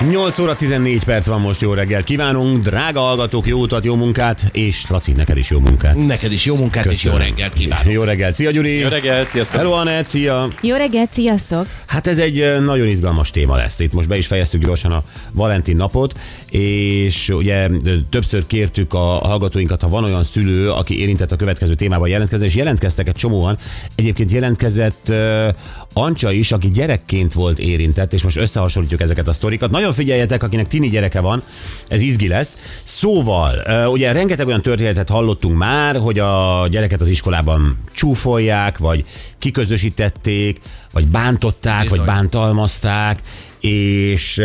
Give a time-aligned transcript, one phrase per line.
[0.00, 4.48] 8 óra 14 perc van most, jó reggelt kívánunk, drága hallgatók, jó utat, jó munkát,
[4.52, 6.06] és Laci, neked is jó munkát.
[6.06, 7.34] Neked is jó munkát és jó Köszönöm.
[7.34, 7.92] reggelt kívánok.
[7.92, 8.78] Jó reggelt, szia Gyuri!
[8.78, 9.56] Jó reggelt, sziasztok!
[9.56, 10.48] Hello Anett, szia!
[10.62, 11.66] Jó reggelt, sziasztok!
[11.86, 13.80] Hát ez egy ö, nagyon izgalmas téma lesz.
[13.80, 16.14] Itt most be is fejeztük gyorsan a Valentin napot,
[16.50, 21.74] és ugye ö, többször kértük a hallgatóinkat, ha van olyan szülő, aki érintett a következő
[21.74, 23.58] témában jelentkezni, és jelentkeztek egy csomóan.
[23.94, 25.48] Egyébként jelentkezett ö,
[25.92, 29.70] Ancsa is, aki gyerekként volt érintett, és most összehasonlítjuk ezeket a sztorikat.
[29.70, 31.42] Nagyon figyeljetek, akinek tini gyereke van,
[31.88, 32.56] ez izgi lesz.
[32.84, 39.04] Szóval, ugye rengeteg olyan történetet hallottunk már, hogy a gyereket az iskolában csúfolják, vagy
[39.38, 40.60] kiközösítették,
[40.92, 41.98] vagy bántották, Bizony.
[41.98, 43.18] vagy bántalmazták,
[43.60, 44.42] és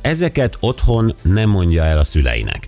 [0.00, 2.66] ezeket otthon nem mondja el a szüleinek.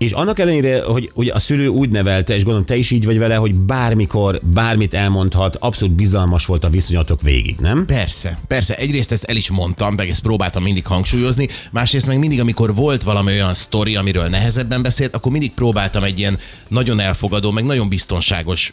[0.00, 3.18] És annak ellenére, hogy ugye a szülő úgy nevelte, és gondolom te is így vagy
[3.18, 7.84] vele, hogy bármikor, bármit elmondhat, abszolút bizalmas volt a viszonyatok végig, nem?
[7.86, 8.76] Persze, persze.
[8.76, 13.02] Egyrészt ezt el is mondtam, meg ezt próbáltam mindig hangsúlyozni, másrészt meg mindig, amikor volt
[13.02, 17.88] valami olyan sztori, amiről nehezebben beszélt, akkor mindig próbáltam egy ilyen nagyon elfogadó, meg nagyon
[17.88, 18.72] biztonságos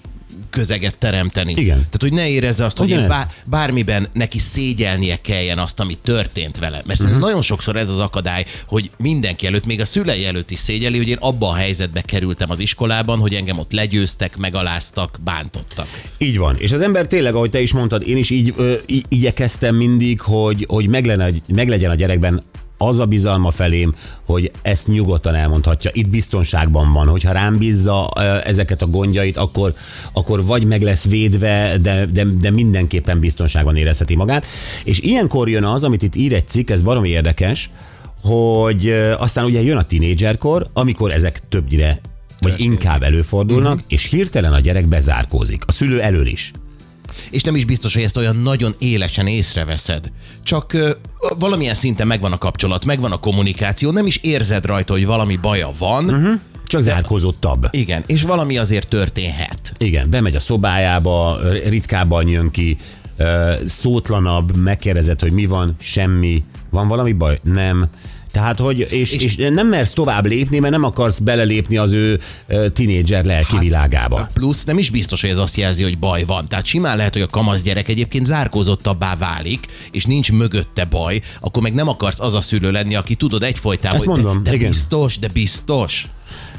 [0.50, 1.52] közeget teremteni.
[1.52, 1.76] Igen.
[1.76, 3.18] Tehát, hogy ne érezze azt, hogy én Ugyanez.
[3.18, 6.82] bár, bármiben neki szégyelnie kelljen azt, ami történt vele.
[6.86, 7.20] Mert uh-huh.
[7.20, 11.10] nagyon sokszor ez az akadály, hogy mindenki előtt, még a szülei előtt is szégyeli, hogy
[11.10, 15.88] én abba a helyzetbe kerültem az iskolában, hogy engem ott legyőztek, megaláztak, bántottak.
[16.18, 16.56] Így van.
[16.60, 18.76] És az ember tényleg, ahogy te is mondtad, én is így ö,
[19.08, 22.44] igyekeztem mindig, hogy, hogy meglegyen, meglegyen a gyerekben
[22.78, 25.92] az a bizalma felém, hogy ezt nyugodtan elmondhatja.
[25.94, 28.10] Itt biztonságban van, hogyha rám bízza
[28.46, 29.74] ezeket a gondjait, akkor,
[30.12, 34.46] akkor vagy meg lesz védve, de, de, de mindenképpen biztonságban érezheti magát.
[34.84, 37.70] És ilyenkor jön az, amit itt ír egy cikk, ez baromi érdekes,
[38.22, 42.00] hogy aztán ugye jön a tinédzserkor, amikor ezek többnyire
[42.40, 43.86] vagy inkább előfordulnak, uh-huh.
[43.88, 45.64] és hirtelen a gyerek bezárkózik.
[45.66, 46.52] A szülő elől is.
[47.30, 50.12] És nem is biztos, hogy ezt olyan nagyon élesen észreveszed.
[50.44, 50.92] Csak ö,
[51.40, 55.70] valamilyen szinten megvan a kapcsolat, megvan a kommunikáció, nem is érzed rajta, hogy valami baja
[55.78, 56.40] van, uh-huh.
[56.66, 57.68] Csak zárkózottabb.
[57.72, 59.74] igen, és valami azért történhet.
[59.78, 62.78] Igen, bemegy a szobájába, ritkábban jön ki,
[63.66, 67.40] szótlanabb, megkérdezed, hogy mi van, semmi, van valami baj?
[67.44, 67.86] Nem.
[68.38, 72.20] Tehát, hogy, és, és, és nem mersz tovább lépni, mert nem akarsz belelépni az ő
[72.74, 74.28] tinédzser lelki hát, világába.
[74.34, 76.48] Plusz nem is biztos, hogy ez azt jelzi, hogy baj van.
[76.48, 81.64] Tehát simán lehet, hogy a kamasz gyerek egyébként zárkózottabbá válik, és nincs mögötte baj, akkor
[81.64, 84.70] meg nem akarsz az a szülő lenni, aki tudod egyfolytában, Ezt mondom, de, de igen.
[84.70, 86.08] biztos, de biztos.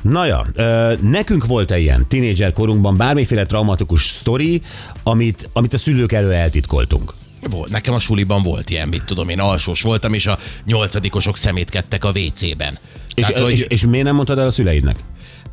[0.02, 4.62] Na ja, ö, nekünk volt-e ilyen tinédzser korunkban bármiféle traumatikus sztori,
[5.02, 7.12] amit, amit a szülők elől eltitkoltunk?
[7.40, 12.04] Volt, nekem a suliban volt ilyen, mit tudom én, alsós voltam, és a nyolcadikosok szemétkedtek
[12.04, 12.78] a WC-ben.
[13.14, 13.52] És, Tehát, hogy...
[13.52, 14.96] és, és miért nem mondtad el a szüleidnek?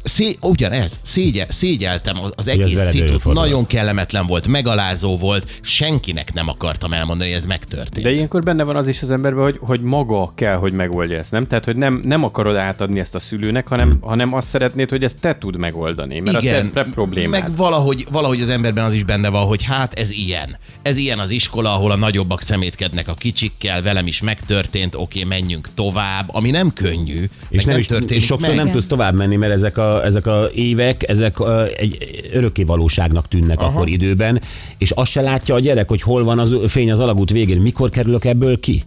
[0.07, 6.93] Szé, ugyanez, szégye, szégyeltem az- egész szitut, nagyon kellemetlen volt, megalázó volt, senkinek nem akartam
[6.93, 8.05] elmondani, hogy ez megtörtént.
[8.05, 11.31] De ilyenkor benne van az is az emberben, hogy, hogy maga kell, hogy megoldja ezt,
[11.31, 11.47] nem?
[11.47, 14.01] Tehát, hogy nem, nem akarod átadni ezt a szülőnek, hanem, hmm.
[14.01, 17.41] hanem azt szeretnéd, hogy ezt te tud megoldani, mert Igen, a te, problémád.
[17.41, 20.57] meg valahogy, valahogy az emberben az is benne van, hogy hát ez ilyen.
[20.81, 25.67] Ez ilyen az iskola, ahol a nagyobbak szemétkednek a kicsikkel, velem is megtörtént, oké, menjünk
[25.73, 27.23] tovább, ami nem könnyű.
[27.49, 28.57] És, meg nem is, történik és sokszor meg.
[28.57, 31.97] nem tudsz tovább menni, mert ezek a, ezek a évek, ezek a, egy
[32.33, 33.69] örökké valóságnak tűnnek Aha.
[33.69, 34.41] akkor időben,
[34.78, 37.89] és azt se látja a gyerek, hogy hol van az fény az alagút végén, mikor
[37.89, 38.84] kerülök ebből ki.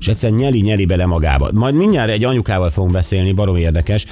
[0.00, 1.50] És egyszerűen nyeli-nyeli bele magába.
[1.52, 4.06] Majd mindjárt egy anyukával fogunk beszélni, barom érdekes.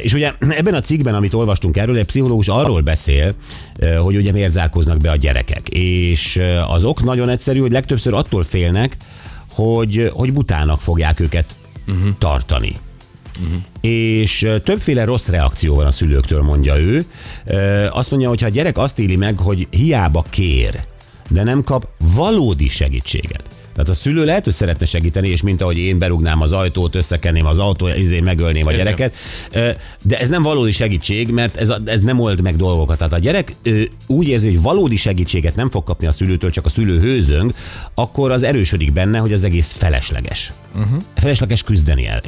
[0.00, 3.34] És ugye ebben a cikkben, amit olvastunk erről, egy pszichológus arról beszél,
[3.98, 5.68] hogy ugye miért zárkóznak be a gyerekek.
[5.68, 8.96] És az ok nagyon egyszerű, hogy legtöbbször attól félnek,
[9.50, 11.56] hogy, hogy butának fogják őket
[11.88, 12.08] uh-huh.
[12.18, 12.76] tartani.
[13.88, 17.04] És többféle rossz reakció van a szülőktől, mondja ő.
[17.90, 20.80] Azt mondja, hogy ha a gyerek azt éli meg, hogy hiába kér,
[21.28, 23.42] de nem kap valódi segítséget.
[23.72, 27.46] Tehát a szülő lehet, hogy szeretne segíteni, és mint ahogy én berugnám az ajtót, összekenném
[27.46, 29.14] az autót, ezért megölném a gyereket.
[30.02, 32.98] De ez nem valódi segítség, mert ez, a, ez nem old meg dolgokat.
[32.98, 36.66] Tehát a gyerek ö, úgy érzi, hogy valódi segítséget nem fog kapni a szülőtől, csak
[36.66, 37.54] a szülő hőzöng,
[37.94, 40.52] akkor az erősödik benne, hogy az egész felesleges.
[40.74, 41.02] Uh-huh.
[41.14, 42.20] Felesleges küzdeni el,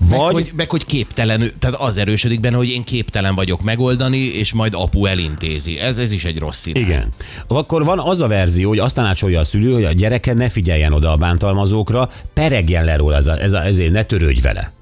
[0.00, 0.22] ellene.
[0.22, 4.18] Meg, Vagy hogy, meg hogy képtelen, tehát az erősödik benne, hogy én képtelen vagyok megoldani,
[4.18, 5.78] és majd apu elintézi.
[5.78, 6.82] Ez, ez is egy rossz irány.
[6.82, 7.08] Igen.
[7.46, 10.92] Akkor van az a verzió, hogy azt tanácsolja a szülő, hogy a gyereke ne figyeljen
[10.92, 14.72] oda a bántalmazókra, peregjen le róla, ez a, ez a, ezért ne törődj vele.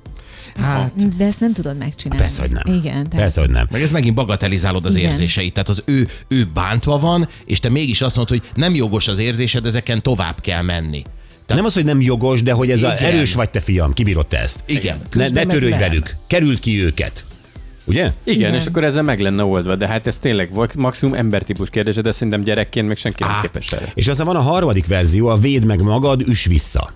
[0.60, 2.22] Hát, De ezt nem tudod megcsinálni.
[2.22, 2.62] Persze, hogy nem.
[2.66, 2.92] Igen.
[2.92, 3.66] Tehát Persze, hogy nem.
[3.70, 5.10] meg ez megint bagatelizálod az Igen.
[5.10, 5.52] érzéseit.
[5.52, 9.18] Tehát az ő, ő bántva van, és te mégis azt mondod, hogy nem jogos az
[9.18, 11.02] érzésed, ezeken tovább kell menni.
[11.54, 13.12] Nem az, hogy nem jogos, de hogy ez a Igen.
[13.12, 14.62] erős vagy te fiam, kibírod te ezt.
[14.66, 14.98] Igen.
[15.12, 15.78] Ne, ne törődj nem.
[15.78, 17.24] velük, kerüld ki őket.
[17.84, 18.12] Ugye?
[18.24, 18.54] Igen, Igen.
[18.54, 22.12] és akkor ezzel meg lenne oldva, de hát ez tényleg volt maximum embertípus kérdése, de
[22.12, 23.90] szerintem gyerekként még senki nem Á, képes erre.
[23.94, 26.92] És aztán van a harmadik verzió, a véd meg magad, üs vissza.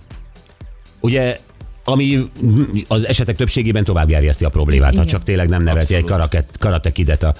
[0.99, 1.37] Ugye
[1.83, 2.29] ami
[2.87, 5.05] az esetek többségében tovább gerjeszti a problémát, ha Igen.
[5.07, 7.33] csak tényleg nem neveti egy karaket, karatekidet a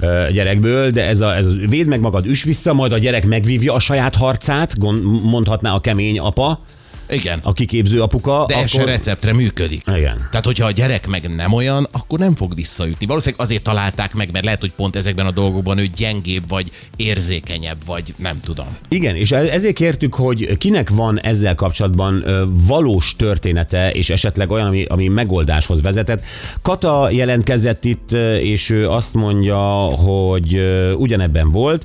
[0.00, 3.26] ö, gyerekből, de ez a, ez a véd meg magad, üs vissza, majd a gyerek
[3.26, 6.60] megvívja a saját harcát, gond, mondhatná a kemény apa,
[7.08, 7.38] Igen.
[7.42, 8.44] a kiképző apuka.
[8.48, 9.82] De ez se receptre működik.
[9.96, 10.16] Igen.
[10.30, 13.06] Tehát, hogyha a gyerek meg nem olyan, akkor nem fog visszaütni.
[13.06, 17.76] Valószínűleg azért találták meg, mert lehet, hogy pont ezekben a dolgokban ő gyengébb, vagy érzékenyebb,
[17.86, 18.66] vagy nem tudom.
[18.88, 22.24] Igen, és e- ezért kértük, hogy kinek van ezzel kapcsolatban
[22.66, 26.22] valós története, és esetleg olyan, ami, ami megoldáshoz vezetett.
[26.62, 30.60] Kata jelentkezett itt, és ő azt mondja, hogy
[30.96, 31.84] ugyanebben volt,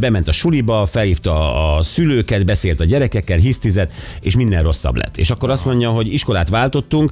[0.00, 5.16] bement a suliba, felhívta a szülőket, beszélt a gyerekekkel, hisztizett, és minden rosszabb lett.
[5.16, 7.10] És akkor azt mondja, hogy iskolát váltottunk,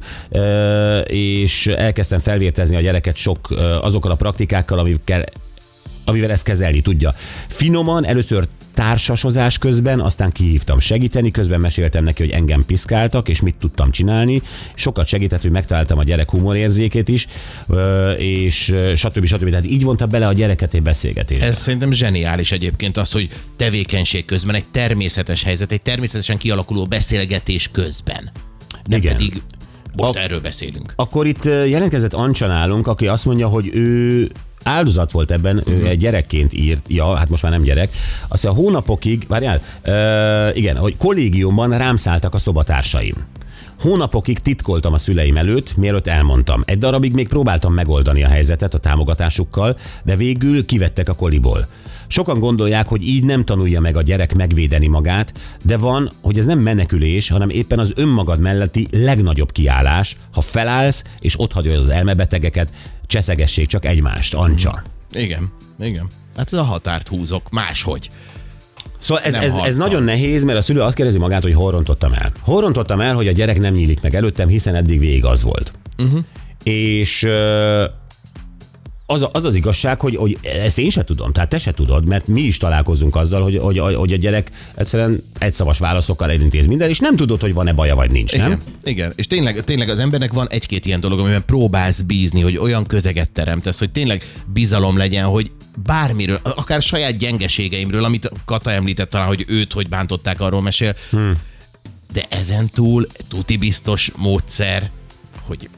[1.05, 3.49] és elkezdtem felvértezni a gyereket sok
[3.81, 5.25] azokkal a praktikákkal, amikkel
[6.09, 7.15] amivel ezt kezelni tudja.
[7.49, 13.55] Finoman, először társasozás közben, aztán kihívtam segíteni, közben meséltem neki, hogy engem piszkáltak, és mit
[13.55, 14.43] tudtam csinálni.
[14.75, 17.27] Sokat segített, hogy megtaláltam a gyerek humorérzékét is,
[18.19, 19.27] és stb.
[19.27, 19.49] stb.
[19.49, 21.47] Tehát így vonta bele a gyereket egy beszélgetésbe.
[21.47, 27.69] Ez szerintem zseniális egyébként az, hogy tevékenység közben egy természetes helyzet, egy természetesen kialakuló beszélgetés
[27.73, 28.31] közben.
[28.87, 29.13] Nem Igen.
[29.17, 29.43] pedig
[29.97, 30.93] most A- erről beszélünk.
[30.97, 34.29] Akkor itt jelentkezett Ancsa nálunk, aki azt mondja, hogy ő
[34.69, 35.75] áldozat volt ebben, uh-huh.
[35.75, 37.91] ő egy gyerekként írt, ja, hát most már nem gyerek,
[38.29, 43.15] azt mondja, hónapokig, várjál, ö, igen, hogy kollégiumban rám szálltak a szobatársaim.
[43.81, 46.62] Hónapokig titkoltam a szüleim előtt, mielőtt elmondtam.
[46.65, 51.67] Egy darabig még próbáltam megoldani a helyzetet a támogatásukkal, de végül kivettek a koliból.
[52.06, 55.32] Sokan gondolják, hogy így nem tanulja meg a gyerek megvédeni magát,
[55.62, 61.05] de van, hogy ez nem menekülés, hanem éppen az önmagad melletti legnagyobb kiállás, ha felállsz
[61.21, 62.69] és ott hagyod az elmebetegeket,
[63.09, 64.83] cseszegessék csak egymást, Ancsa.
[65.13, 66.07] Igen, igen.
[66.37, 68.11] Hát ez a határt húzok, máshogy.
[68.99, 71.71] Szóval ez, Nem ez, ez nagyon nehéz, mert a szülő azt kérdezi magát, hogy hol
[71.71, 72.33] rontottam el.
[72.41, 75.73] Hol rontottam el, hogy a gyerek nem nyílik meg előttem, hiszen eddig végig az volt.
[75.99, 76.21] Uh-huh.
[76.63, 77.29] És
[79.11, 82.05] az, a- az az igazság, hogy, hogy ezt én se tudom, tehát te se tudod,
[82.05, 86.89] mert mi is találkozunk azzal, hogy, hogy, hogy a gyerek egyszerűen egyszavas válaszokkal elintéz minden,
[86.89, 88.47] és nem tudod, hogy van-e baja, vagy nincs, nem?
[88.47, 89.13] Igen, igen.
[89.17, 93.31] És tényleg, tényleg az embernek van egy-két ilyen dolog, amiben próbálsz bízni, hogy olyan közeget
[93.31, 95.51] teremtesz, hogy tényleg bizalom legyen, hogy
[95.85, 100.95] bármiről, akár saját gyengeségeimről, amit Kata említett talán, hogy őt hogy bántották, arról mesél.
[101.11, 101.33] Hmm.
[102.13, 104.91] De ezen túl tuti biztos módszer,
[105.47, 105.69] hogy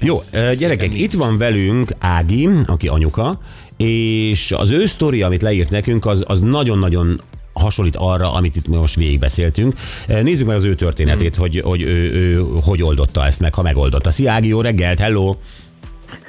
[0.00, 0.16] Jó,
[0.58, 3.40] gyerekek, itt van velünk Ági, aki anyuka,
[3.76, 7.20] és az ő sztori, amit leírt nekünk, az, az nagyon-nagyon
[7.52, 9.74] hasonlít arra, amit itt most végigbeszéltünk.
[10.22, 11.44] Nézzük meg az ő történetét, Hmm.
[11.44, 14.10] hogy, hogy ő, ő hogy oldotta ezt meg, ha megoldotta.
[14.10, 15.36] Szia Ági, jó reggelt, hello!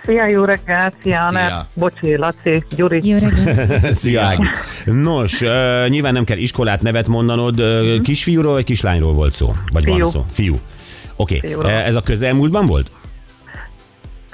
[0.05, 1.25] Szia, jó reggelt, szia, Szia.
[1.25, 1.67] Anne.
[1.73, 3.07] Bocsi, Laci, Gyuri.
[3.07, 3.93] Jó reggelt.
[3.95, 4.43] Szia Ági!
[4.85, 5.39] Nos,
[5.87, 9.53] nyilván nem kell iskolát nevet mondanod, uh, kisfiúról vagy kislányról volt szó?
[9.73, 10.09] Vagy van Fiú.
[10.09, 10.25] szó?
[10.31, 10.59] Fiú.
[11.15, 11.71] Oké, okay.
[11.71, 12.91] Ez a közelmúltban volt?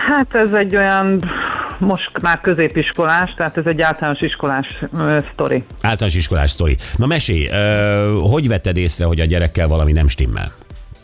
[0.07, 1.31] Hát ez egy olyan,
[1.77, 5.63] most már középiskolás, tehát ez egy általános iskolás ö, sztori.
[5.81, 6.77] Általános iskolás sztori.
[6.97, 10.51] Na mesélj, uh, hogy vetted észre, hogy a gyerekkel valami nem stimmel?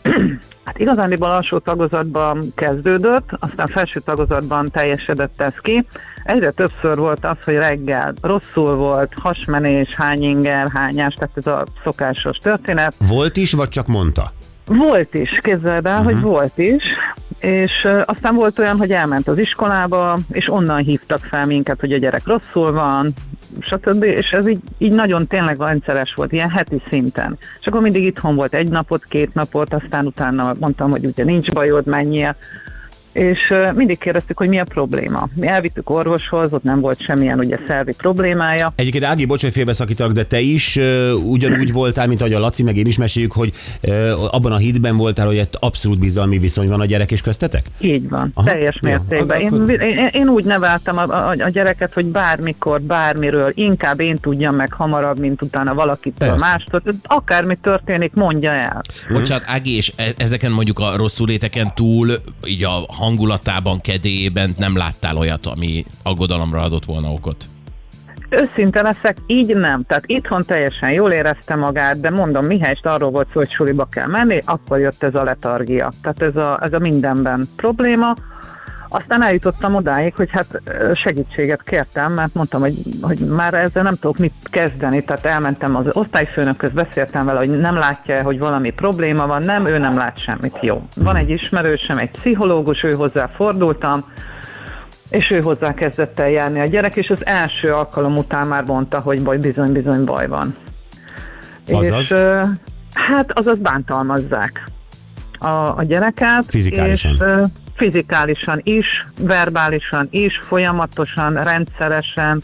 [0.64, 5.86] Hát igazándiból alsó tagozatban kezdődött, aztán felső tagozatban teljesedett ez ki.
[6.24, 11.64] Egyre többször volt az, hogy reggel rosszul volt, hasmenés, hány inger, hányás, tehát ez a
[11.84, 12.94] szokásos történet.
[13.08, 14.32] Volt is, vagy csak mondta?
[14.66, 16.12] Volt is, képzeld el, uh-huh.
[16.12, 16.82] hogy volt is,
[17.40, 21.98] és aztán volt olyan, hogy elment az iskolába, és onnan hívtak fel minket, hogy a
[21.98, 23.12] gyerek rosszul van,
[23.60, 24.02] stb.
[24.02, 27.38] És ez így, így nagyon tényleg rendszeres volt, ilyen heti szinten.
[27.60, 31.50] És akkor mindig itthon volt egy napot, két napot, aztán utána mondtam, hogy ugye nincs
[31.52, 32.36] bajod, menjél.
[33.12, 35.28] És mindig kérdeztük, hogy mi a probléma.
[35.34, 38.72] Mi elvittük orvoshoz, ott nem volt semmilyen ugye szervi problémája.
[38.76, 42.62] Egyébként Ági, bocs, hogy félbeszakítalak, de te is uh, ugyanúgy voltál, mint ahogy a Laci,
[42.62, 43.52] meg én is meséljük, hogy
[43.82, 47.66] uh, abban a hitben voltál, hogy egy abszolút bizalmi viszony van a gyerek és köztetek?
[47.78, 49.42] Így van, Aha, teljes jó, mértékben.
[49.42, 54.18] akkor- Én, én, én úgy neveltem a, a, a gyereket, hogy bármikor, bármiről, inkább én
[54.18, 56.82] tudjam meg hamarabb, mint utána valakitől mástól.
[57.02, 58.82] Akármi történik, mondja el.
[59.12, 62.08] Bocsánat, Ági, és e- ezeken mondjuk a rosszuléteken túl,
[62.46, 67.44] így a hangulatában, kedélyében nem láttál olyat, ami aggodalomra adott volna okot?
[68.28, 69.84] Őszinte leszek, így nem.
[69.86, 74.06] Tehát itthon teljesen jól érezte magát, de mondom, mihelyest arról volt szó, hogy suliba kell
[74.06, 75.92] menni, akkor jött ez a letargia.
[76.02, 78.14] Tehát ez a, ez a mindenben probléma.
[78.92, 80.62] Aztán eljutottam odáig, hogy hát
[80.94, 85.84] segítséget kértem, mert mondtam, hogy, hogy már ezzel nem tudok mit kezdeni, tehát elmentem az
[85.92, 90.58] osztályfőnökhöz, beszéltem vele, hogy nem látja, hogy valami probléma van, nem, ő nem lát semmit,
[90.60, 90.82] jó.
[90.96, 94.04] Van egy ismerősöm, egy pszichológus, ő hozzá fordultam,
[95.10, 99.00] és ő hozzá kezdett el járni a gyerek, és az első alkalom után már mondta,
[99.00, 100.56] hogy baj, bizony-bizony baj van.
[101.68, 101.98] Azaz?
[101.98, 102.14] És,
[102.92, 104.70] hát azaz bántalmazzák
[105.38, 106.44] a, a gyereket.
[106.48, 107.12] Fizikálisan.
[107.12, 107.18] És,
[107.80, 112.42] fizikálisan is, verbálisan is, folyamatosan, rendszeresen.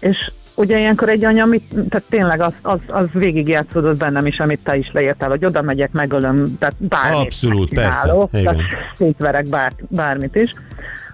[0.00, 4.60] És ugye ilyenkor egy anya, mit, tehát tényleg az, az, az végigjátszódott bennem is, amit
[4.64, 8.56] te is leírtál, hogy oda megyek, megölöm, tehát bármit Abszolút, persze, tehát
[8.96, 10.54] szétverek bár, bármit is.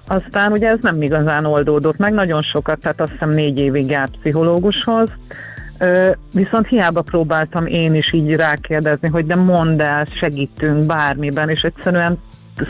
[0.06, 4.16] Aztán ugye ez nem igazán oldódott meg, nagyon sokat, tehát azt hiszem négy évig járt
[4.20, 5.10] pszichológushoz,
[6.34, 12.18] viszont hiába próbáltam én is így rákérdezni, hogy de mondd el, segítünk bármiben, és egyszerűen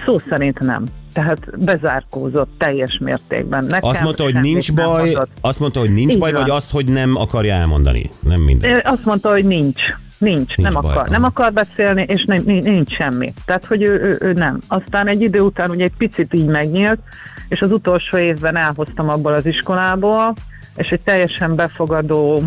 [0.05, 0.85] szó szerint nem.
[1.13, 3.65] Tehát bezárkózott teljes mértékben.
[3.65, 5.31] Nekem Azt mondta, hogy nincs baj, mondott.
[5.41, 6.41] azt mondta, hogy nincs Így baj, van.
[6.41, 8.11] vagy azt, hogy nem akarja elmondani.
[8.21, 8.81] Nem minden.
[8.85, 9.83] Azt mondta, hogy nincs.
[10.19, 13.33] Nincs, Nincs nem baj, akar, nem akar beszélni, és nem, nincs, nincs semmi.
[13.45, 14.59] Tehát, hogy ő, ő, ő nem.
[14.69, 16.99] Aztán egy idő után ugye egy picit így megnyílt,
[17.49, 20.35] és az utolsó évben elhoztam abból az iskolából,
[20.81, 22.43] és egy teljesen befogadó,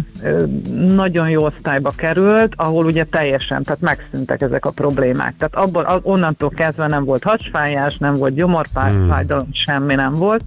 [0.87, 5.33] nagyon jó osztályba került, ahol ugye teljesen, tehát megszűntek ezek a problémák.
[5.37, 10.43] Tehát abból, onnantól kezdve nem volt hasfájás, nem volt gyomorfájdalom, semmi nem volt.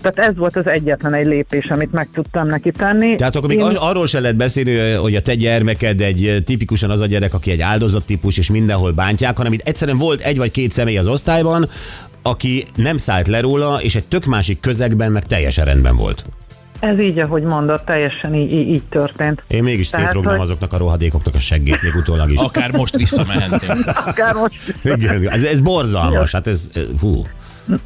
[0.00, 3.16] Tehát ez volt az egyetlen egy lépés, amit meg tudtam neki tenni.
[3.16, 7.00] Tehát akkor még Én- arról se lehet beszélni, hogy a te gyermeked egy tipikusan az
[7.00, 10.72] a gyerek, aki egy áldozattípus, és mindenhol bántják, hanem itt egyszerűen volt egy vagy két
[10.72, 11.68] személy az osztályban,
[12.22, 16.24] aki nem szállt le róla, és egy tök másik közegben meg teljesen rendben volt.
[16.80, 19.42] Ez így, ahogy mondott, teljesen így, így, így történt.
[19.46, 22.40] Én mégis Tehát, szétrognám hogy- azoknak a rohadékoknak a seggét még utólag is.
[22.40, 23.86] Akár most visszamehetnénk.
[24.06, 26.70] Akár most Igen, ez, ez borzalmas, hát ez,
[27.00, 27.26] hú.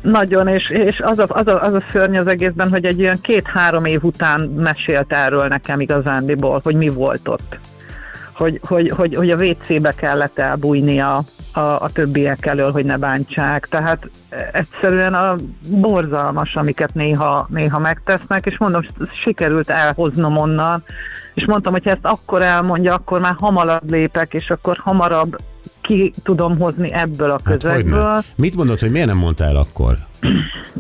[0.01, 3.19] nagyon, és, és az, a, az, a, az a szörny az egészben, hogy egy ilyen
[3.23, 7.59] két-három év után mesélt erről nekem igazándiból, hogy mi volt ott.
[8.33, 11.23] Hogy, hogy, hogy, hogy a WC-be kellett elbújnia
[11.53, 13.67] a, a többiek elől, hogy ne bántsák.
[13.69, 14.11] Tehát
[14.53, 15.37] egyszerűen a
[15.69, 18.83] borzalmas, amiket néha, néha megtesznek, és mondom,
[19.13, 20.85] sikerült elhoznom onnan,
[21.35, 25.37] és mondtam, hogy ha ezt akkor elmondja, akkor már hamarabb lépek, és akkor hamarabb
[25.81, 28.03] ki tudom hozni ebből a Hát közegből.
[28.05, 28.21] hogyne.
[28.37, 29.97] Mit mondod, hogy miért nem mondta el akkor?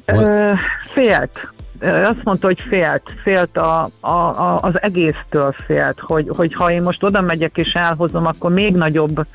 [0.04, 0.52] Ö,
[0.94, 1.52] félt.
[1.80, 3.02] Azt mondta, hogy félt.
[3.22, 7.72] Félt a, a, a, az egésztől félt, hogy, hogy ha én most oda megyek és
[7.72, 9.26] elhozom, akkor még nagyobb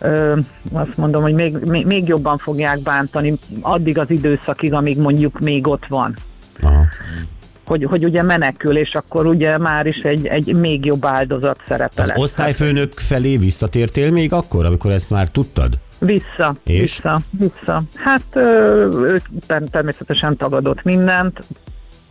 [0.00, 0.38] ö,
[0.72, 5.66] azt mondom, hogy még, még, még jobban fogják bántani addig az időszakig, amíg mondjuk még
[5.66, 6.16] ott van.
[6.60, 6.84] Aha.
[7.64, 12.02] Hogy, hogy ugye menekül, és akkor ugye már is egy, egy még jobb áldozat szerepe
[12.02, 15.78] Az osztályfőnök felé visszatértél még akkor, amikor ezt már tudtad?
[15.98, 16.80] Vissza, És?
[16.80, 17.82] vissza, vissza.
[17.94, 21.38] Hát ő ter- természetesen tagadott mindent.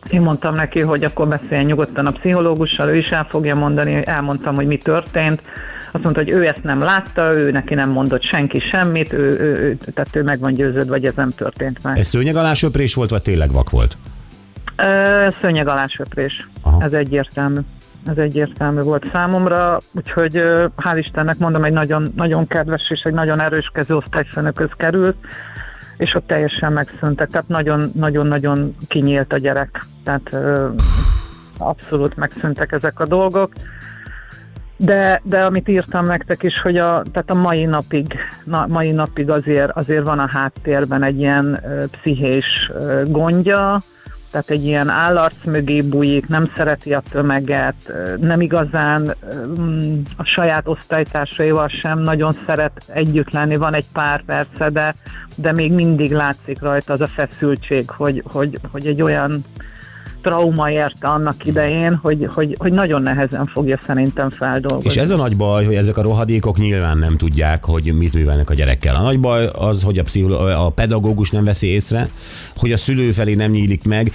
[0.09, 4.55] Én mondtam neki, hogy akkor beszéljen nyugodtan a pszichológussal, ő is el fogja mondani, elmondtam,
[4.55, 5.41] hogy mi történt.
[5.91, 9.57] Azt mondta, hogy ő ezt nem látta, ő neki nem mondott senki semmit, ő, ő,
[9.57, 11.97] ő, tehát ő meg van győződve, hogy ez nem történt meg.
[11.97, 13.97] Ez szőnyeg alá söprés volt, vagy tényleg vak volt?
[14.75, 16.47] Ö, Szőnyeg alásöprés.
[16.61, 16.83] Aha.
[16.83, 17.59] Ez egyértelmű.
[18.07, 20.43] Ez egyértelmű volt számomra, úgyhogy
[20.77, 25.15] hál' Istennek mondom, egy nagyon, nagyon kedves és egy nagyon erős kezű osztályfőnökhöz került,
[25.99, 30.69] és ott teljesen megszűntek, tehát nagyon- nagyon-nagyon kinyílt a gyerek, tehát ö,
[31.57, 33.53] abszolút megszűntek ezek a dolgok.
[34.77, 39.29] De, de amit írtam nektek is, hogy a, tehát a mai napig, na, mai napig
[39.29, 43.79] azért, azért van a háttérben egy ilyen ö, pszichés ö, gondja,
[44.31, 49.15] tehát egy ilyen állarc mögé bújik, nem szereti a tömeget, nem igazán
[49.59, 54.95] mm, a saját osztálytársaival sem nagyon szeret együtt lenni, van egy pár perce, de,
[55.36, 59.43] de még mindig látszik rajta az a feszültség, hogy, hogy, hogy egy olyan
[60.21, 64.89] trauma érte annak idején, hogy, hogy, hogy nagyon nehezen fogja szerintem feldolgozni.
[64.89, 68.49] És ez a nagy baj, hogy ezek a rohadékok nyilván nem tudják, hogy mit művelnek
[68.49, 68.95] a gyerekkel.
[68.95, 72.09] A nagy baj az, hogy a, pszicholo- a pedagógus nem veszi észre,
[72.57, 74.11] hogy a szülő felé nem nyílik meg.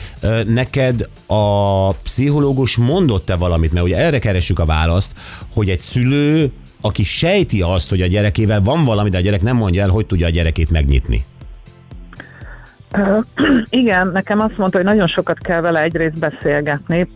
[0.46, 5.12] Neked a pszichológus mondott-e valamit, mert ugye erre keressük a választ,
[5.52, 9.56] hogy egy szülő, aki sejti azt, hogy a gyerekével van valami, de a gyerek nem
[9.56, 11.25] mondja el, hogy tudja a gyerekét megnyitni.
[13.70, 17.08] Igen, nekem azt mondta, hogy nagyon sokat kell vele egyrészt beszélgetni,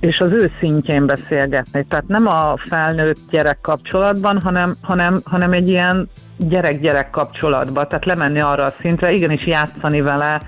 [0.00, 1.84] és az ő szintjén beszélgetni.
[1.88, 8.40] Tehát nem a felnőtt gyerek kapcsolatban, hanem, hanem, hanem egy ilyen gyerek-gyerek kapcsolatba, tehát lemenni
[8.40, 10.40] arra a szintre, igenis játszani vele,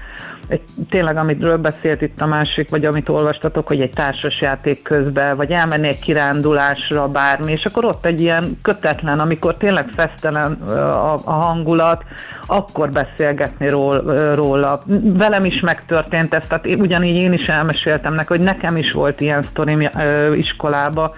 [0.49, 5.51] egy, tényleg, amitről beszélt itt a másik, vagy amit olvastatok, hogy egy társasjáték közben, vagy
[5.51, 11.33] elmenni egy kirándulásra, bármi, és akkor ott egy ilyen kötetlen, amikor tényleg fesztelen a, a
[11.33, 12.05] hangulat,
[12.47, 14.03] akkor beszélgetni ról,
[14.35, 14.83] róla.
[15.03, 19.21] Velem is megtörtént ez, tehát én- ugyanígy én is elmeséltem neki, hogy nekem is volt
[19.21, 19.89] ilyen sztorim
[20.35, 21.15] iskolába,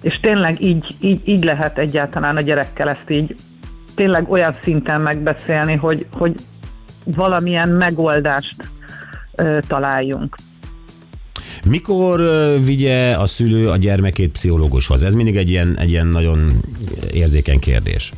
[0.00, 3.34] és tényleg így, így, így lehet egyáltalán a gyerekkel ezt így
[3.96, 6.34] tényleg olyan szinten megbeszélni, hogy, hogy
[7.04, 8.68] valamilyen megoldást
[9.34, 10.36] ö, találjunk.
[11.64, 12.20] Mikor
[12.64, 15.02] vigye a szülő a gyermekét pszichológushoz?
[15.02, 16.52] Ez mindig egy ilyen, egy ilyen nagyon
[17.12, 18.12] érzékeny kérdés.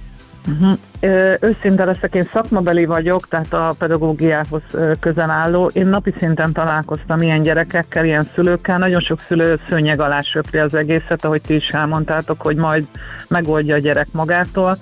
[1.01, 4.63] Ö, Őszinte leszek, én szakmabeli vagyok, tehát a pedagógiához
[5.01, 5.71] közel álló.
[5.73, 8.79] Én napi szinten találkoztam ilyen gyerekekkel, ilyen szülőkkel.
[8.79, 12.87] Nagyon sok szülő szőnyeg alá söpri az egészet, ahogy ti is elmondtátok, hogy majd
[13.29, 14.79] megoldja a gyerek magától.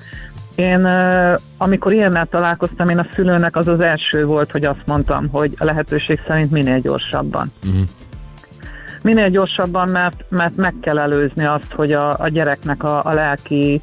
[0.56, 0.88] Én,
[1.56, 5.64] amikor ilyennel találkoztam, én a szülőnek az az első volt, hogy azt mondtam, hogy a
[5.64, 7.52] lehetőség szerint minél gyorsabban.
[9.02, 13.80] Minél gyorsabban, mert, mert meg kell előzni azt, hogy a, a gyereknek a, a lelki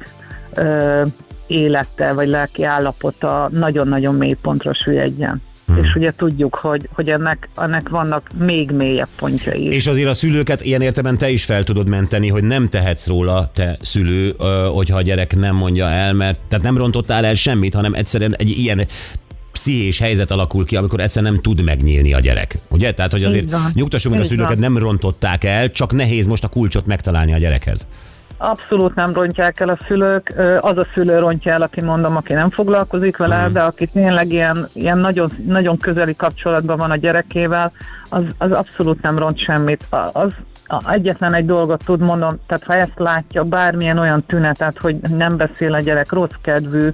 [0.54, 1.02] ö,
[1.46, 5.42] élete, vagy lelki állapota nagyon-nagyon mély pontra süllyedjen.
[5.66, 5.76] Hmm.
[5.76, 9.64] És ugye tudjuk, hogy, hogy ennek, ennek vannak még mélyebb pontjai.
[9.64, 13.50] És azért a szülőket ilyen értelemben te is fel tudod menteni, hogy nem tehetsz róla,
[13.54, 14.34] te szülő,
[14.72, 18.48] hogyha a gyerek nem mondja el, mert tehát nem rontottál el semmit, hanem egyszerűen egy
[18.48, 18.86] ilyen
[19.52, 22.58] pszichés helyzet alakul ki, amikor egyszerűen nem tud megnyílni a gyerek.
[22.68, 22.92] Ugye?
[22.92, 26.86] Tehát, hogy azért nyugtassunk meg a szülőket, nem rontották el, csak nehéz most a kulcsot
[26.86, 27.86] megtalálni a gyerekhez.
[28.48, 30.32] Abszolút nem rontják el a szülők.
[30.60, 34.68] Az a szülő rontja el, aki mondom, aki nem foglalkozik vele, de aki tényleg ilyen,
[34.72, 37.72] ilyen nagyon, nagyon közeli kapcsolatban van a gyerekével,
[38.08, 39.86] az, az abszolút nem ront semmit.
[40.12, 40.32] Az,
[40.86, 45.74] egyetlen egy dolgot tud mondom, tehát ha ezt látja, bármilyen olyan tünetet, hogy nem beszél
[45.74, 46.88] a gyerek, rossz kedvű,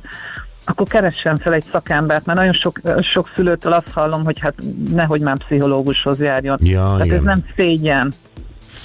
[0.65, 4.55] akkor keressen fel egy szakembert, mert nagyon sok, sok szülőtől azt hallom, hogy hát
[4.95, 6.59] nehogy már pszichológushoz járjon.
[6.63, 7.17] Ja, Tehát igen.
[7.17, 8.13] ez nem szégyen.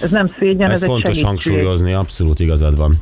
[0.01, 1.25] Ez nem szégyen, Ez, ez, egy fontos segítség.
[1.25, 2.93] hangsúlyozni, abszolút igazad van.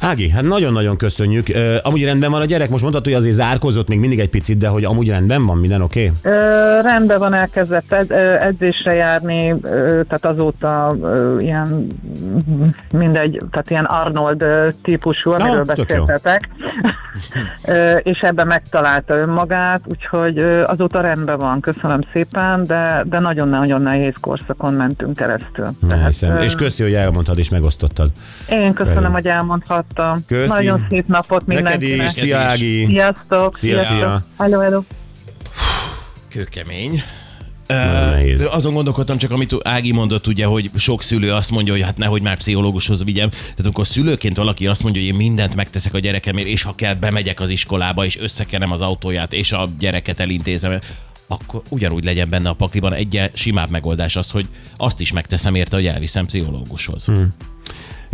[0.00, 1.48] Ági, hát nagyon-nagyon köszönjük.
[1.48, 4.58] Ö, amúgy rendben van a gyerek, most mondhatod, hogy azért zárkozott még mindig egy picit,
[4.58, 6.12] de hogy amúgy rendben van, minden oké?
[6.22, 6.32] Okay?
[6.32, 11.86] Ö, rendben van, elkezdett ed, edzésre járni, ö, tehát azóta ö, ilyen
[12.92, 14.44] mindegy, tehát ilyen Arnold
[14.82, 15.62] típusú, amiről jó.
[15.62, 16.48] beszéltetek,
[17.64, 23.82] Ö, és ebben megtalálta önmagát, úgyhogy ö, azóta rendben van, köszönöm szépen, de, de nagyon-nagyon
[23.82, 25.66] nehéz korszakon mentünk keresztül.
[26.06, 26.36] Hiszem.
[26.36, 28.10] ö, És köszi, hogy elmondtad és megosztottad.
[28.48, 29.14] én köszönöm, velünk.
[29.14, 30.24] hogy elmondhattam.
[30.26, 30.54] Köszi.
[30.54, 32.06] Nagyon szép napot Neked mindenkinek.
[32.06, 32.84] is, szia Ági!
[32.86, 33.56] Sziasztok!
[33.56, 34.26] Szia, szia.
[34.38, 34.82] Hello, hello.
[36.28, 37.02] Kőkemény.
[37.66, 41.96] Ö, azon gondolkodtam csak, amit Ági mondott, ugye, hogy sok szülő azt mondja, hogy hát
[41.96, 43.28] nehogy már pszichológushoz vigyem.
[43.28, 46.94] Tehát amikor szülőként valaki azt mondja, hogy én mindent megteszek a gyerekemért, és ha kell,
[46.94, 50.78] bemegyek az iskolába, és összekenem az autóját, és a gyereket elintézem,
[51.26, 55.76] akkor ugyanúgy legyen benne a pakliban egy simább megoldás az, hogy azt is megteszem érte,
[55.76, 57.04] hogy elviszem pszichológushoz.
[57.04, 57.34] Hmm.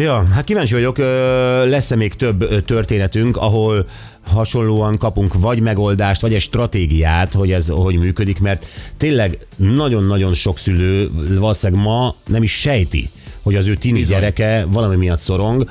[0.01, 0.99] Ja, hát kíváncsi vagyok,
[1.69, 3.89] lesz-e még több történetünk, ahol
[4.27, 10.59] hasonlóan kapunk vagy megoldást, vagy egy stratégiát, hogy ez hogy működik, mert tényleg nagyon-nagyon sok
[10.59, 13.11] szülő valószínűleg ma nem is sejti,
[13.43, 15.69] hogy az ő tini gyereke valami miatt szorong,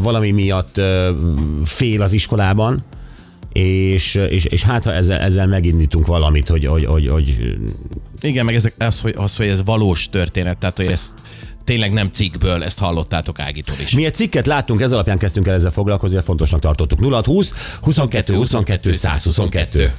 [0.00, 0.80] valami miatt
[1.64, 2.84] fél az iskolában,
[3.52, 7.56] és, és, és hát ha ezzel, ezzel megindítunk valamit, hogy, hogy, hogy, hogy
[8.20, 11.12] Igen, meg ezek, az, hogy, az, hogy ez valós történet, tehát hogy ezt
[11.66, 13.94] tényleg nem cikkből, ezt hallottátok Ágitól is.
[13.94, 17.00] Mi egy cikket láttunk, ez alapján kezdtünk el ezzel foglalkozni, fontosnak tartottuk.
[17.00, 19.92] 0620 22 22 122.